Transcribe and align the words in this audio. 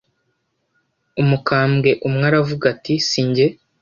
Umukambwe 1.21 1.89
umwe 2.07 2.25
aravuga 2.31 2.65
ati 2.73 2.93
singe 3.09 3.45